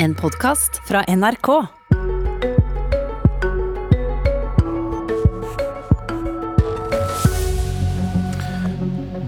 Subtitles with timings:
[0.00, 1.48] En podkast fra NRK.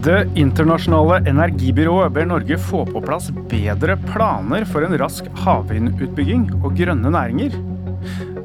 [0.05, 6.79] Det internasjonale energibyrået ber Norge få på plass bedre planer for en rask havvindutbygging og
[6.79, 7.59] grønne næringer.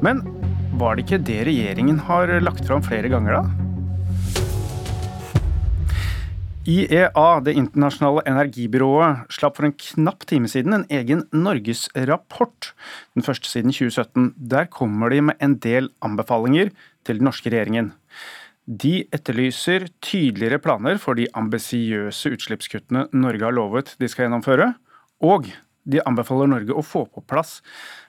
[0.02, 0.24] Men
[0.82, 3.65] var det ikke det regjeringen har lagt fram flere ganger, da?
[6.66, 12.72] IEA, det internasjonale energibyrået, slapp for en knapp time siden en egen norgesrapport.
[13.14, 14.32] Den første siden 2017.
[14.50, 16.72] Der kommer de med en del anbefalinger
[17.06, 17.92] til den norske regjeringen.
[18.66, 24.72] De etterlyser tydeligere planer for de ambisiøse utslippskuttene Norge har lovet de skal gjennomføre,
[25.22, 25.46] og
[25.86, 27.60] de anbefaler Norge å få på plass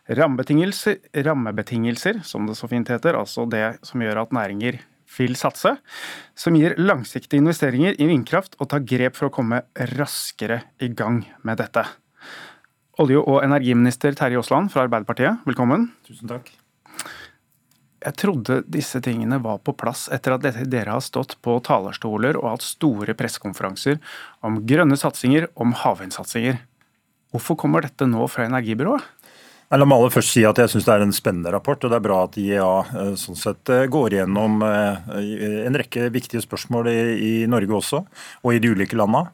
[0.09, 4.81] rammebetingelser, rammebetingelser, som det så fint heter, altså det som gjør at næringer
[5.17, 5.77] vil satse,
[6.37, 9.63] som gir langsiktige investeringer i vindkraft og tar grep for å komme
[9.95, 11.85] raskere i gang med dette.
[13.01, 15.91] Olje- og energiminister Terje Aasland fra Arbeiderpartiet, velkommen.
[16.07, 16.49] Tusen takk.
[17.97, 22.51] Jeg trodde disse tingene var på plass etter at dere har stått på talerstoler og
[22.53, 23.97] hatt store pressekonferanser
[24.45, 26.59] om grønne satsinger, om havvindsatsinger.
[27.33, 29.03] Hvorfor kommer dette nå fra energibyrået?
[29.67, 31.81] La meg aller først si at jeg syns det er en spennende rapport.
[31.83, 35.09] og Det er bra at IEA eh, sånn sett eh, går gjennom eh,
[35.67, 37.99] en rekke viktige spørsmål i Norge også,
[38.47, 39.27] og i de ulike landene.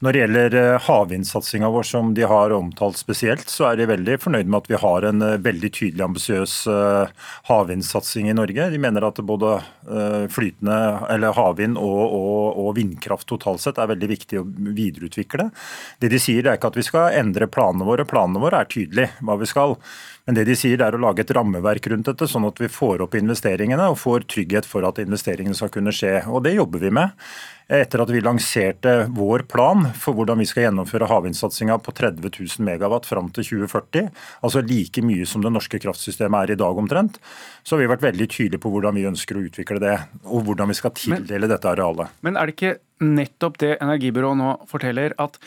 [0.00, 0.54] Når det gjelder
[0.86, 4.78] havvindsatsinga vår, som de har omtalt spesielt, så er de veldig fornøyd med at vi
[4.80, 6.54] har en veldig tydelig ambisiøs
[7.50, 8.70] havvindsatsing i Norge.
[8.72, 9.58] De mener at både
[10.32, 10.78] flytende
[11.12, 15.50] eller havvind og, og, og, vindkraft totalt sett er veldig viktig å videreutvikle.
[16.00, 18.08] Det de sier er ikke at vi skal endre planene våre.
[18.08, 19.76] Planene våre er tydelige hva vi skal.
[20.26, 23.02] Men det de sier er å lage et rammeverk rundt dette, sånn at vi får
[23.06, 26.20] opp investeringene og får trygghet for at investeringene skal kunne skje.
[26.30, 27.16] Og det jobber vi med.
[27.70, 32.66] Etter at vi lanserte vår plan for hvordan vi skal gjennomføre havvindsatsinga på 30 000
[32.66, 34.10] megawatt fram til 2040,
[34.42, 37.20] altså like mye som det norske kraftsystemet er i dag omtrent,
[37.62, 40.72] så har vi vært veldig tydelige på hvordan vi ønsker å utvikle det, og hvordan
[40.72, 42.18] vi skal tildele men, dette arealet.
[42.26, 42.76] Men er det ikke
[43.06, 45.38] nettopp det energibyrået nå forteller, at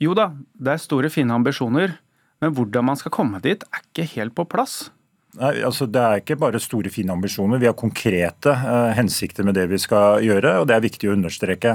[0.00, 1.98] jo da, det er store, fine ambisjoner,
[2.42, 4.88] men hvordan man skal komme dit, er ikke helt på plass.
[5.36, 7.60] Nei, altså Det er ikke bare store, fine ambisjoner.
[7.60, 11.12] Vi har konkrete eh, hensikter med det vi skal gjøre, og det er viktig å
[11.18, 11.74] understreke.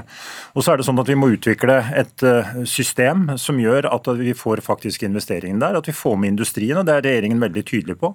[0.57, 4.09] Og så er det sånn at Vi må utvikle et uh, system som gjør at
[4.17, 5.77] vi får faktisk investeringene der.
[5.77, 8.11] At vi får med industrien, og det er regjeringen veldig tydelig på.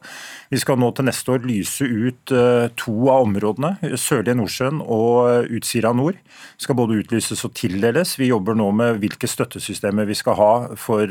[0.51, 5.55] Vi skal nå til neste år lyse ut uh, to av områdene, Sørlige Nordsjøen og
[5.55, 6.19] Utsira nord.
[6.59, 8.19] Skal både utlyses og tildeles.
[8.19, 11.07] Vi jobber nå med hvilke støttesystemer vi skal ha for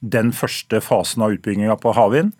[0.00, 2.34] den første fasen av utbygginga på havvind.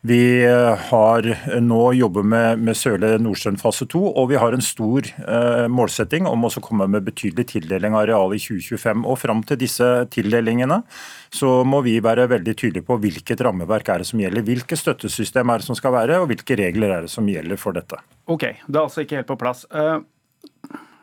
[0.00, 1.26] Vi eh, har
[1.60, 6.24] nå jobber med, med Sørlige Nordsjøen fase 2, og vi har en stor eh, målsetting
[6.28, 9.02] om å komme med betydelig tildeling av areal i 2025.
[9.04, 10.80] Og Fram til disse tildelingene
[11.36, 14.46] så må vi være veldig tydelige på hvilket rammeverk er det som gjelder.
[14.46, 17.76] Hvilke støttesystem er det som skal være, og hvilke regler er det som gjelder for
[17.76, 18.00] dette.
[18.32, 19.66] Ok, Det er altså ikke helt på plass.
[19.68, 20.00] Uh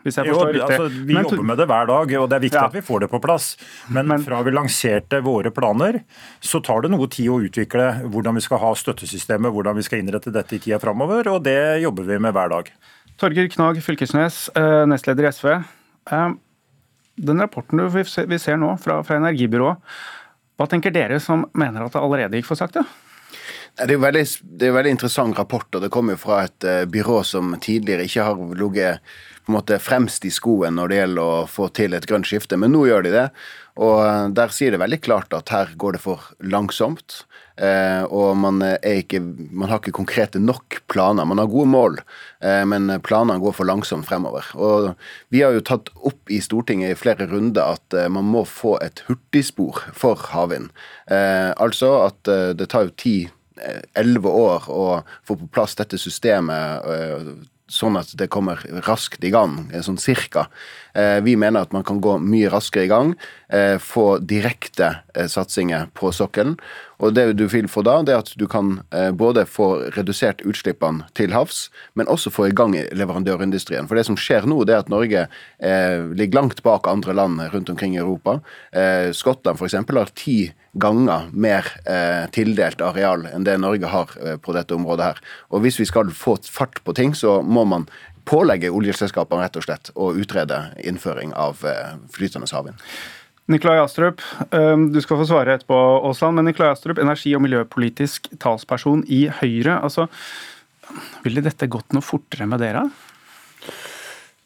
[0.08, 0.78] hvis jeg forstår jo, riktig.
[0.80, 2.66] Altså, vi men, jobber med det hver dag, og det er viktig ja.
[2.72, 3.50] at vi får det på plass.
[3.92, 6.02] Men, men, fra vi lanserte våre planer,
[6.40, 10.04] så tar det noe tid å utvikle hvordan vi skal ha støttesystemet, hvordan vi skal
[10.04, 12.72] innrette dette i tida framover, og det jobber vi med hver dag.
[13.18, 15.50] Torgeir Knag Fylkesnes, eh, nestleder i SV.
[16.12, 16.30] Eh,
[17.18, 19.82] den rapporten vi ser nå fra, fra Energibyrået,
[20.58, 22.82] hva tenker dere som mener at det allerede gikk for sakte?
[23.78, 24.26] Det er, veldig,
[24.58, 28.08] det er veldig interessant rapport, og det kommer jo fra et uh, byrå som tidligere
[28.08, 29.12] ikke har ligget
[29.46, 32.58] på en måte fremst i skoen når det gjelder å få til et grønt skifte,
[32.58, 33.28] men nå gjør de det.
[33.78, 37.20] Og uh, der sier det veldig klart at her går det for langsomt.
[37.62, 41.30] Uh, og man, ikke, man, har ikke konkrete nok planer.
[41.30, 42.02] Man har gode mål,
[42.42, 44.46] men planene går for langsomt fremover.
[44.58, 44.92] Og
[45.34, 49.02] vi har jo tatt opp i Stortinget i flere runder at man må få et
[49.08, 50.70] hurtigspor for havvind.
[51.10, 52.30] altså at
[52.60, 53.34] det tar jo tid
[53.98, 54.88] elleve år å
[55.26, 57.30] få på plass dette systemet eh,
[57.68, 60.48] sånn at det kommer raskt i gang, eh, sånn cirka.
[60.96, 63.16] Eh, vi mener at man kan gå mye raskere i gang,
[63.80, 64.90] få direkte
[65.32, 66.58] satsinger på sokkelen.
[66.98, 68.80] Og det du vil få da, det er at du kan
[69.20, 73.86] både få redusert utslippene til havs, men også få i gang leverandørindustrien.
[73.86, 75.28] For det som skjer nå, det er at Norge
[75.62, 78.40] ligger langt bak andre land rundt omkring i Europa.
[79.14, 79.78] Skottland f.eks.
[79.78, 80.40] har ti
[80.78, 85.22] ganger mer eh, tildelt areal enn det Norge har eh, på dette området her.
[85.52, 87.88] Og hvis vi skal få fart på ting, så må man
[88.28, 92.82] pålegge oljeselskapene rett og slett å utrede innføring av eh, flytende havvind.
[93.48, 94.20] Nikolai Astrup,
[94.92, 95.76] du skal få svare etterpå,
[96.10, 99.78] Aasland, men Nikolai Astrup, energi- og miljøpolitisk talsperson i Høyre.
[99.80, 100.10] altså
[101.24, 102.84] Ville dette gått noe fortere med dere?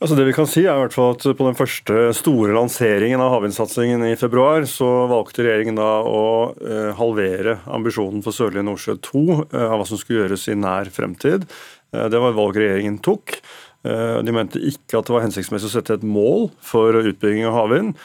[0.02, 3.22] Altså det vi kan si er i hvert fall at På den første store lanseringen
[3.22, 6.24] av havvindsatsingen i februar, så valgte regjeringen da å
[6.58, 10.90] eh, halvere ambisjonen for Sørlige Nordsjø 2 eh, av hva som skulle gjøres i nær
[10.94, 11.46] fremtid.
[11.94, 13.38] Eh, det var et valg regjeringen tok.
[13.82, 17.96] De mente ikke at det var hensiktsmessig å sette et mål for utbygging av havvind.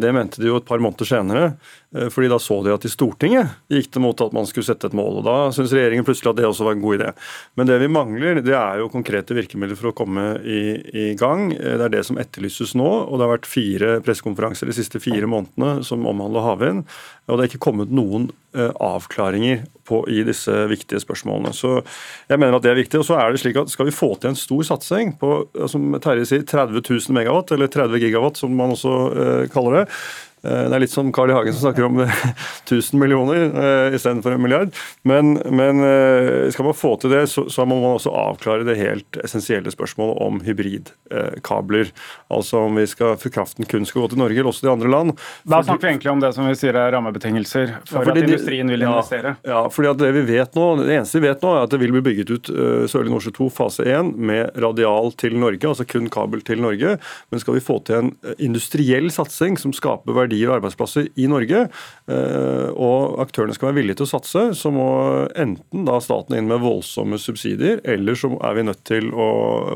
[0.00, 1.54] Det mente de jo et par måneder senere.
[1.94, 4.88] Eh, fordi da så de at i Stortinget gikk det mot at man skulle sette
[4.90, 5.20] et mål.
[5.20, 7.10] og Da syns regjeringen plutselig at det også var en god idé.
[7.54, 11.52] Men det vi mangler, det er jo konkrete virkemidler for å komme i, i gang.
[11.54, 12.88] Eh, det er det som etterlyses nå.
[13.06, 16.88] og Det har vært fire pressekonferanser de siste fire månedene som omhandler havvind.
[17.28, 21.52] Og det er ikke kommet noen eh, avklaringer på, i disse viktige spørsmålene.
[21.56, 21.76] Så
[22.30, 23.00] jeg mener at det er viktig.
[23.02, 25.32] Og så er det slik at Skal vi få til en stor satsing på
[25.70, 29.84] som Terje sier, 30 000 megawatt, eller 30 gigawatt som man også eh, kaller det,
[29.84, 31.36] Eh, det er litt som Carl I.
[31.36, 32.02] Hagen som snakker om
[32.68, 34.74] 1000 millioner uh, istedenfor en milliard.
[35.02, 35.82] Men, men
[36.52, 40.20] skal man få til det, så, så, må man også avklare det helt essensielle spørsmålet
[40.22, 41.90] om hybridkabler.
[42.32, 44.92] Altså om vi skal, for kraften kun skal gå til Norge eller også til andre
[44.92, 45.14] land.
[45.48, 48.70] Da snakker vi egentlig om det som vi sier er rammebetingelser for ja, at industrien
[48.72, 49.34] vil investere.
[49.46, 51.80] Ja, fordi at det vi vet nå, det eneste vi vet nå, er at det
[51.82, 52.52] vil bli bygget ut
[52.90, 56.96] Sørlige Nordsjø 2 fase 1 med radial til Norge, altså kun kabel til Norge.
[57.32, 61.28] Men skal vi få til en industriell satsing som skaper verdi verdier og arbeidsplasser i
[61.30, 61.68] Norge,
[62.08, 64.88] eh, og aktørene skal være villige til å satse, så må
[65.36, 69.28] enten da staten inn med voldsomme subsidier, eller så er vi nødt til å,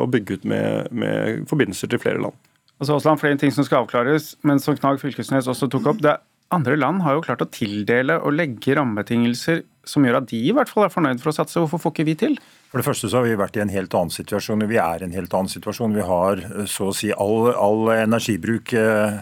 [0.02, 2.34] å bygge ut med, med, forbindelser til flere land.
[2.78, 6.02] Altså Aasland, flere ting som skal avklares, men som Knag Fylkesnes også tok opp.
[6.02, 6.18] det
[6.54, 10.54] andre land har jo klart å tildele og legge rammebetingelser som gjør at de i
[10.56, 11.58] hvert fall er fornøyd for å satse.
[11.60, 12.38] Hvorfor får ikke vi til?
[12.70, 14.66] For det første så har vi vært i en helt annen situasjon.
[14.68, 15.96] Vi er i en helt annen situasjon.
[15.96, 19.20] Vi har så å si all, all energibruk eh,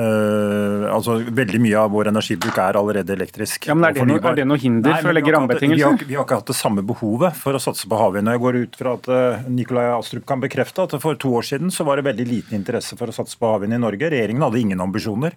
[0.00, 3.66] Uh, altså Veldig mye av vår energibruk er allerede elektrisk.
[3.68, 5.98] Ja, men Er det, noe, er det noe hinder Nei, for å legge rammebetingelser?
[6.00, 8.30] Vi, vi, har ikke hatt det samme behovet for å satse på havvind.
[8.32, 11.74] Jeg går ut fra at uh, Nikolai Astrup kan bekrefte at for to år siden
[11.74, 14.12] så var det veldig liten interesse for å satse på havvind i Norge.
[14.14, 15.36] Regjeringen hadde ingen ambisjoner.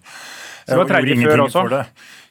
[0.63, 1.63] Så det var treige før også?
[1.71, 1.81] Det.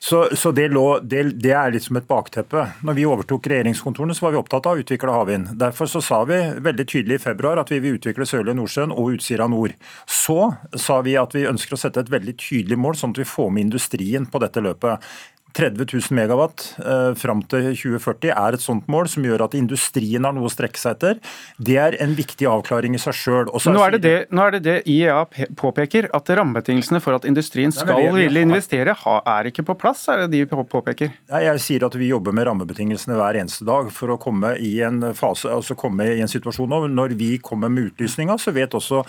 [0.03, 2.65] Så, så det, lå, det, det, er litt som et bakteppe.
[2.83, 5.53] Når vi overtok regjeringskontorene, så var vi opptatt av å utvikle havvind.
[5.61, 9.13] Derfor så sa vi veldig tydelig i februar at vi vil utvikle Sørlige Nordsjøen og
[9.15, 9.77] Utsira nord.
[10.11, 10.39] Så
[10.75, 13.55] sa vi at vi ønsker å sette et veldig tydelig mål, sånn at vi får
[13.55, 15.13] med industrien på dette løpet.
[15.57, 20.25] 30 000 megawatt eh, fram til 2040 er et sånt mål som gjør at industrien
[20.25, 21.21] har noe å strekke seg etter.
[21.59, 23.51] Det er en viktig avklaring i seg sjøl.
[23.53, 25.21] Nå, nå, er det det IEA
[25.59, 30.33] påpeker, at rammebetingelsene for at industrien skal ville investere, er ikke på plass, er det
[30.35, 31.13] de påpeker?
[31.33, 34.75] Nei, jeg sier at vi jobber med rammebetingelsene hver eneste dag for å komme i
[34.87, 36.85] en fase, altså komme i en situasjon nå.
[36.93, 39.05] Når vi kommer med utlysninga, så vet også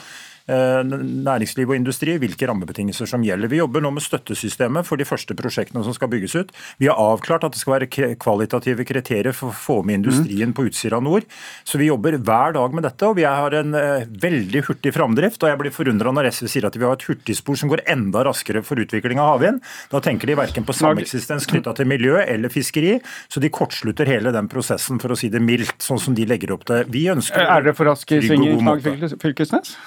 [0.48, 3.52] næringsliv og industri hvilke rammebetingelser som gjelder.
[3.52, 6.52] Vi jobber nå med støttesystemet for de første prosjektene som skal bygges ut.
[6.82, 10.68] Vi har avklart at det skal være kvalitative kriterier for å få med industrien på
[10.68, 11.24] Utsira nord.
[11.64, 15.42] Så vi jobber hver dag med dette, og vi har en eh, veldig hurtig framdrift.
[15.44, 18.26] Og jeg blir forundra når SV sier at vi har et hurtigspor som går enda
[18.28, 19.64] raskere for utvikling av havvind.
[19.94, 22.98] Da tenker de verken på sameksistens knytta til miljø eller fiskeri,
[23.32, 26.54] så de kortslutter hele den prosessen, for å si det mildt, sånn som de legger
[26.56, 26.84] opp til.
[26.92, 29.78] Vi ønsker Er det for raske svinger, Knag Fylkesnes?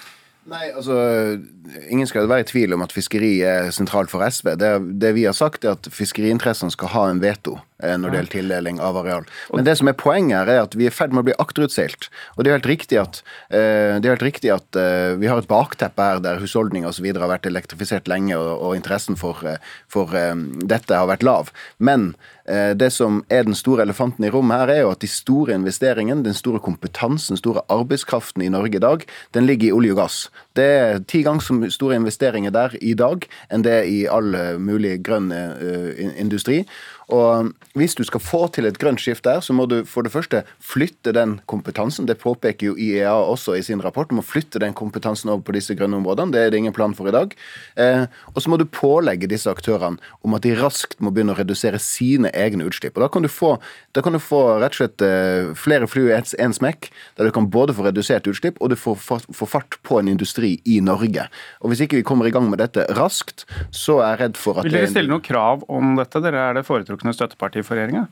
[0.47, 0.97] Nei, altså,
[1.91, 4.53] Ingen skal være i tvil om at fiskeri er sentralt for SV.
[4.61, 4.69] Det,
[5.03, 8.35] det vi har sagt, er at fiskeriinteressene skal ha en veto eh, når det gjelder
[8.37, 9.27] tildeling av areal.
[9.51, 11.35] Men det som er poenget her, er at vi er i ferd med å bli
[11.43, 12.07] akterutseilt.
[12.37, 13.21] Og det er helt riktig at,
[13.51, 17.11] det er helt riktig at uh, vi har et bakteppe her der husholdninger osv.
[17.11, 19.43] har vært elektrifisert lenge, og, og interessen for,
[19.91, 20.15] for
[20.71, 21.51] dette har vært lav.
[21.83, 22.13] Men
[22.47, 26.23] det som er den store elefanten i rommet her, er jo at de store investeringene,
[26.23, 29.03] den store kompetansen, den store arbeidskraften i Norge i dag,
[29.35, 30.19] den ligger i olje og gass.
[30.55, 34.31] Det er ti ganger så store investeringer der i dag enn det er i all
[34.63, 35.33] mulig grønn
[36.15, 36.63] industri.
[37.13, 40.11] Og Hvis du skal få til et grønt skifte her, så må du for det
[40.11, 42.07] første flytte den kompetansen.
[42.09, 44.09] Det påpeker jo IEA også i sin rapport.
[44.09, 46.33] Du må flytte den kompetansen over på disse grønne områdene.
[46.33, 47.37] Det er det ingen plan for i dag.
[47.77, 51.39] Eh, og så må du pålegge disse aktørene om at de raskt må begynne å
[51.39, 52.97] redusere sine egne utslipp.
[52.97, 53.59] Og Da kan du få,
[53.93, 56.89] kan du få rett og slett eh, flere fly i én smekk,
[57.21, 58.97] der du kan både få redusert utslipp og du får
[59.37, 61.29] får fart på en industri i Norge.
[61.61, 64.59] Og Hvis ikke vi kommer i gang med dette raskt, så er jeg redd for
[64.59, 66.23] at Vil dere stille noen krav om dette?
[66.25, 68.09] Dere er det foretrukne foretrukne støtteparti for regjeringa?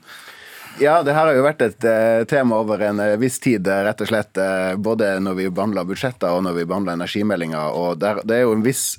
[0.75, 3.85] Ja, det her har jo vært et uh, tema over en uh, viss tid, uh,
[3.85, 4.35] rett og slett.
[4.75, 7.61] både når vi behandla budsjetter og når vi behandla energimeldinga.
[7.71, 8.97] Og der, det er jo en viss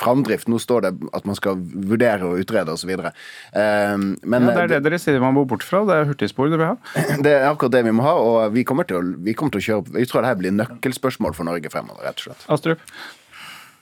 [0.00, 0.50] framdrift.
[0.50, 2.90] Nå står det at man skal vurdere og utrede osv.
[2.90, 3.14] Uh,
[3.54, 5.84] men ja, Det er det dere sier man må bort fra.
[5.86, 6.76] Det er hurtigspor dere vil ha?
[7.22, 8.18] Det er akkurat det vi må ha.
[8.18, 10.58] Og vi kommer til å, vi kommer til å kjøre Vi tror det her blir
[10.58, 12.48] nøkkelspørsmål for Norge fremover, rett og slett.
[12.50, 12.82] Astrup?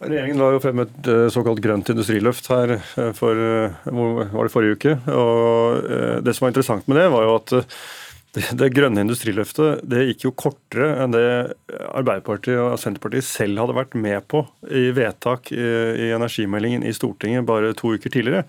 [0.01, 4.53] Regjeringen la jo frem et eh, såkalt grønt industriløft her eh, for, eh, var det
[4.55, 4.95] forrige uke.
[5.13, 7.53] og Det som var interessant med det, var jo at
[8.31, 11.25] det, det, grønne industriløftet det gikk jo kortere enn det
[11.91, 17.49] Arbeiderpartiet og Senterpartiet selv hadde vært med på i vedtak i, i energimeldingen i Stortinget
[17.49, 18.45] bare to uker tidligere.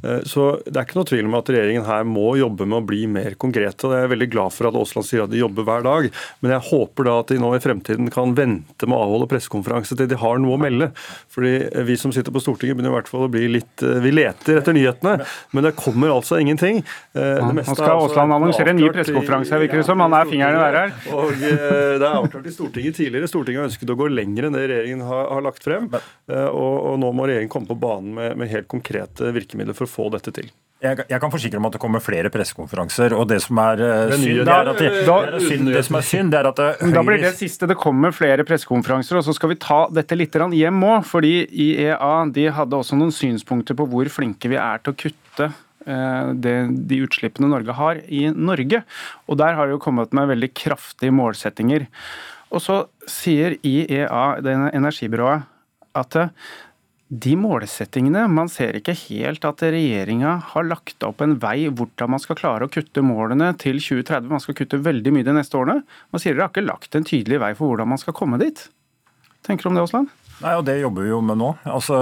[0.00, 2.86] Eh, så Det er ikke noe tvil om at regjeringen her må jobbe med å
[2.88, 3.84] bli mer konkrete.
[3.84, 6.08] og Jeg er veldig glad for at Aasland sier at de jobber hver dag,
[6.40, 9.98] men jeg håper da at de nå i fremtiden kan vente med å avholde pressekonferanse
[9.98, 10.88] til de har noe å melde.
[11.28, 11.54] Fordi
[11.88, 14.62] Vi som sitter på Stortinget begynner i hvert fall å bli litt eh, Vi leter
[14.62, 15.20] etter nyhetene,
[15.52, 16.80] men det kommer altså ingenting.
[17.12, 20.04] Det meste Nå skal altså Aasland annonsere en ny pressekonferanse pressekonferanse, virker det som.
[20.04, 21.16] Han er fingeren i været her.
[21.16, 23.30] Og eh, Det er avklart i Stortinget tidligere.
[23.30, 25.90] Stortinget har ønsket å gå lenger enn det regjeringen har, har lagt frem.
[25.92, 29.88] Eh, og, og, nå må regjeringen komme på banen med, med helt konkrete virkemidler for
[29.88, 30.50] å få dette til.
[30.78, 33.14] Jeg, jeg, kan forsikre om at det kommer flere pressekonferanser.
[33.18, 33.80] og Det som er
[34.14, 36.92] synd, det er at det, da, er er Høyre...
[36.94, 37.66] Da blir det siste.
[37.66, 39.18] Det kommer flere pressekonferanser.
[39.18, 41.00] og Så skal vi ta dette litt hjem òg.
[41.08, 45.28] fordi IEA de hadde også noen synspunkter på hvor flinke vi er til å kutte
[45.38, 46.54] Eh, det,
[46.90, 48.82] de utslippene Norge har i Norge.
[49.26, 51.88] Og der har det jo kommet med veldig kraftige målsettinger.
[52.54, 52.78] Og så
[53.08, 55.44] sier IEA, det energibyrået,
[55.98, 56.32] at eh,
[57.08, 62.20] de målsettingene Man ser ikke helt at regjeringa har lagt opp en vei hvordan man
[62.20, 64.28] skal klare å kutte målene til 2030.
[64.28, 65.86] Man skal kutte veldig mye de neste årene.
[66.12, 68.66] Man sier dere har ikke lagt en tydelig vei for hvordan man skal komme dit.
[69.46, 70.12] Tenker du om det, Aasland?
[70.38, 71.48] Nei, og Det jobber vi jo med nå.
[71.66, 71.96] Altså,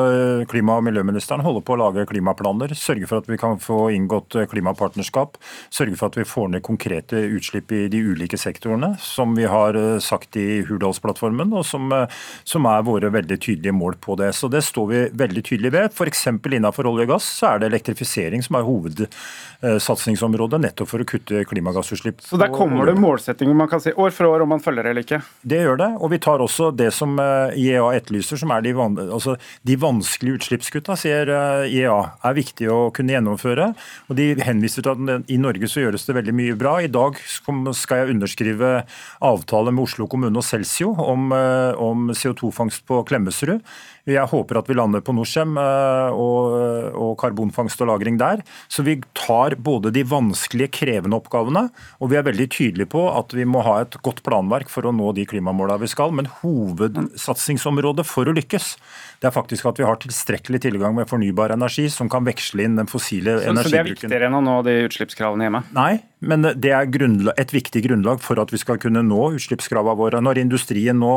[0.50, 2.74] Klima- og miljøministeren holder på å lage klimaplaner.
[2.76, 5.38] Sørge for at vi kan få inngått klimapartnerskap.
[5.72, 9.72] Sørge for at vi får ned konkrete utslipp i de ulike sektorene, som vi har
[9.80, 12.12] eh, sagt i Hurdalsplattformen, og som, eh,
[12.44, 14.34] som er våre veldig tydelige mål på det.
[14.36, 15.96] Så Det står vi veldig tydelig ved.
[15.96, 16.26] F.eks.
[16.28, 21.40] innenfor olje og gass så er det elektrifisering som er hovedsatsingsområdet, nettopp for å kutte
[21.48, 22.20] klimagassutslipp.
[22.20, 25.08] Så der kommer det målsettinger man kan si år for år om man følger eller
[25.08, 25.22] ikke?
[25.40, 25.90] Det gjør det.
[26.04, 29.36] Og vi tar også det som eh, IEA etterlyser etterlyser, som er de, van altså,
[29.66, 33.72] de vanskelige utslippskutta, sier eh, IEA, er viktig å kunne gjennomføre.
[34.08, 36.78] Og De henviser til at i Norge så gjøres det veldig mye bra.
[36.82, 38.72] I dag skal jeg underskrive
[39.20, 43.62] avtale med Oslo kommune og Celsio om, eh, om CO2-fangst på Klemetsrud.
[44.06, 46.54] Jeg håper at vi lander på Norcem eh, og,
[46.94, 48.42] og karbonfangst og -lagring der.
[48.70, 51.66] Så vi tar både de vanskelige, krevende oppgavene,
[51.98, 54.94] og vi er veldig tydelige på at vi må ha et godt planverk for å
[54.94, 56.14] nå de klimamålene vi skal.
[56.14, 58.72] Men hovedsatsingsområdet for å lykkes,
[59.20, 62.76] det er faktisk at vi har tilstrekkelig tilgang med fornybar energi som kan veksle inn
[62.80, 63.64] den fossile så, energibruken.
[63.64, 65.62] Så det er viktigere enn å nå de utslippskravene hjemme?
[65.76, 66.88] Nei, men det er
[67.36, 70.20] et viktig grunnlag for at vi skal kunne nå utslippskravene våre.
[70.24, 71.14] Når industrien nå,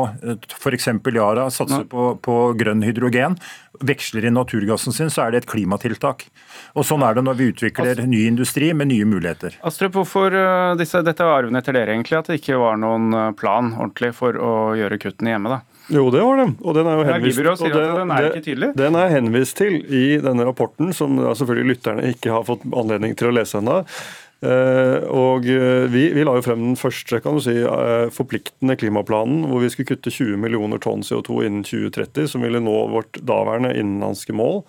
[0.56, 0.88] f.eks.
[1.10, 3.36] Yara, satser på, på, grønn hydrogen,
[3.84, 6.26] veksler inn naturgassen sin, så er det et klimatiltak.
[6.76, 9.56] Og Sånn er det når vi utvikler ny industri med nye muligheter.
[9.66, 13.12] Astrup, hvorfor eh, disse, dette er arven etter dere egentlig, at det ikke var noen
[13.16, 15.58] eh, plan ordentlig for å gjøre kuttene hjemme?
[15.58, 15.60] da?
[15.90, 16.48] Jo, det var det.
[16.62, 18.72] Og den er jo henvist, og det, den er ikke tydelig.
[18.78, 23.30] Den er henvist til i denne rapporten, som selvfølgelig lytterne ikke har fått anledning til
[23.30, 23.80] å lese ennå.
[24.40, 28.72] Uh, og eh, vi, vi, la jo frem den første kan du si, uh, forpliktende
[28.80, 33.20] klimaplanen hvor vi skulle kutte 20 millioner tonn CO2 innen 2030, som ville nå vårt
[33.20, 34.62] daværende innenlandske mål.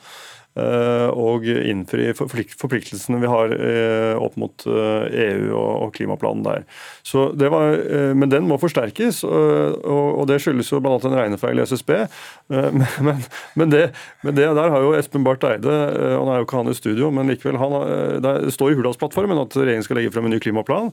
[0.51, 6.65] Eh, og innfri forpliktelsene vi har eh, opp mot EU eh, e og klimaplanen der.
[7.51, 7.77] Var,
[8.20, 10.98] men den må forsterkes, og det skyldes jo bl.a.
[10.98, 11.93] en regnefeil i SSB.
[13.01, 13.22] Men,
[13.55, 13.81] men, det,
[14.22, 17.10] men, det, der har jo Espen Barth Eide Han er jo ikke han i studio,
[17.13, 17.74] men likevel, han,
[18.24, 20.91] det står i Hurdalsplattformen at regjeringen skal legge frem en ny klimaplan.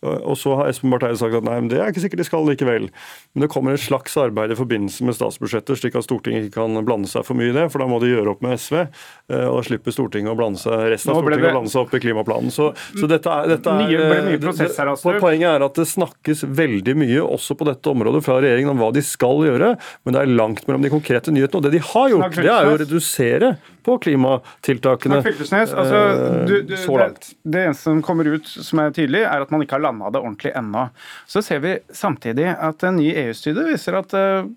[0.00, 2.26] Og så har Espen Barth Eide sagt at nei, men det er ikke sikkert de
[2.28, 2.88] skal likevel.
[3.34, 6.78] Men det kommer et slags arbeid i forbindelse med statsbudsjettet, slik at Stortinget ikke kan
[6.86, 7.66] blande seg for mye i det.
[7.72, 10.62] For da må de gjøre opp med SV, eh, og da slipper Stortinget å blande
[10.62, 12.54] seg, resten av Stortinget å blande seg opp i klimaplanen.
[12.54, 15.16] Så, så dette er, dette er mye, mye prosess her, altså.
[15.20, 18.92] Poenget er at det snakkes veldig mye også på dette området fra regjeringen om hva
[18.96, 21.60] de skal gjøre, men det er langt mellom de konkrete nyhetene.
[21.60, 23.52] Og det de har gjort, det er jo å redusere
[23.86, 26.00] på klimatiltakene altså,
[26.48, 27.30] du, du, så langt.
[27.32, 30.10] Det, det eneste som kommer ut som er tydelig, er at man ikke har landa
[30.14, 30.86] det ordentlig ennå.
[31.30, 34.48] Så ser vi samtidig at en ny EU-studie viser at uh,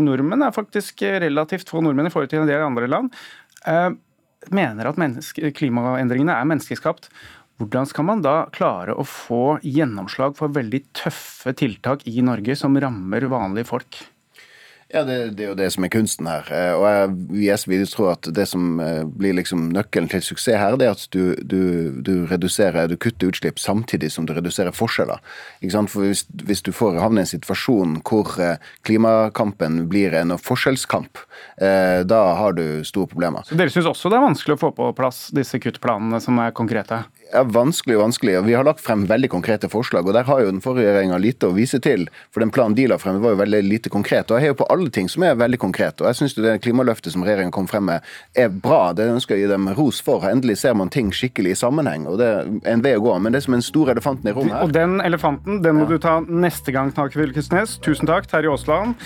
[0.00, 3.12] nordmenn er faktisk relativt få nordmenn i forhold til en del andre land.
[3.66, 3.90] Uh,
[4.54, 5.00] mener at
[5.56, 7.10] klimaendringene er menneskeskapt.
[7.60, 12.78] Hvordan skal man da klare å få gjennomslag for veldig tøffe tiltak i Norge som
[12.80, 14.00] rammer vanlige folk?
[14.92, 16.48] Ja, det, det, er jo det som er kunsten her.
[16.50, 20.74] Eh, og jeg, vi tror at det som eh, blir liksom nøkkelen til suksess her,
[20.80, 21.60] det er at du, du,
[22.02, 25.22] du reduserer, du kutter utslipp samtidig som du reduserer forskjeller.
[25.62, 25.92] Ikke sant?
[25.94, 31.22] For hvis, hvis du får havne i en situasjon hvor eh, klimakampen blir en forskjellskamp,
[31.60, 33.44] da har du store problemer.
[33.46, 36.54] Så Dere syns også det er vanskelig å få på plass disse kuttplanene som er
[36.56, 37.02] konkrete?
[37.32, 38.36] Er vanskelig og vanskelig.
[38.38, 41.18] og Vi har lagt frem veldig konkrete forslag, og der har jo den forrige regjeringa
[41.22, 42.06] lite å vise til.
[42.30, 44.30] For den planen de la frem var jo veldig lite konkret.
[44.30, 46.04] Og jeg heier på alle ting som er veldig konkrete.
[46.04, 48.92] Og jeg syns det klimaløftet som regjeringa kom frem med, er bra.
[48.96, 50.26] Det ønsker jeg å gi dem ros for.
[50.28, 53.18] Endelig ser man ting skikkelig i sammenheng, og det er en vei å gå.
[53.18, 55.88] Men det er som en stor elefant i rommet her Og den elefanten den må
[55.90, 57.78] du ta neste gang, Knag Fylkesnes.
[57.84, 58.98] Tusen takk, Terje Aasland.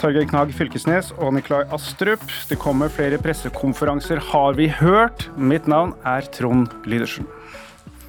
[0.00, 2.22] Torgeir Knag Fylkesnes og Nikolai Astrup.
[2.50, 5.28] Det kommer flere pressekonferanser, har vi hørt.
[5.36, 7.26] Mitt navn er Trond Lydersen.